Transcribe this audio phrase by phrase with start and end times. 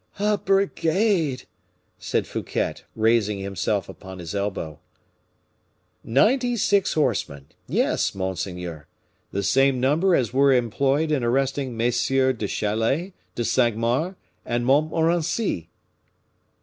[0.17, 1.45] "A brigade!"
[1.99, 4.79] said Fouquet, raising himself upon his elbow.
[6.03, 8.87] "Ninety six horsemen, yes, monseigneur.
[9.31, 12.35] The same number as were employed in arresting MM.
[12.35, 15.69] de Chalais, de Cinq Mars, and Montmorency."